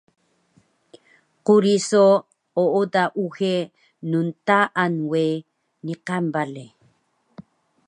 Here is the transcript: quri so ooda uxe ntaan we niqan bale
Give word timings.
quri 1.45 1.75
so 1.89 2.05
ooda 2.77 3.03
uxe 3.23 3.53
ntaan 4.21 4.93
we 5.11 5.23
niqan 5.85 6.23
bale 6.33 6.65